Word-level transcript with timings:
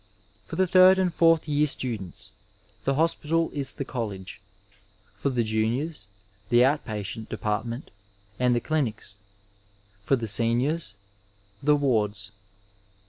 For 0.47 0.55
the 0.55 0.65
third 0.65 0.97
and 0.97 1.13
fourth 1.13 1.47
year 1.47 1.67
students, 1.67 2.31
the 2.85 2.95
hospital 2.95 3.51
is 3.53 3.71
tiie 3.71 3.85
college; 3.85 4.41
for 5.13 5.29
the 5.29 5.43
juniors, 5.43 6.07
the 6.49 6.65
out 6.65 6.83
patient 6.85 7.29
depart 7.29 7.67
ment 7.67 7.91
and 8.39 8.55
the 8.55 8.61
clinics; 8.61 9.17
for 10.03 10.15
the 10.15 10.25
seniors, 10.25 10.95
the 11.61 11.75
wards. 11.75 12.31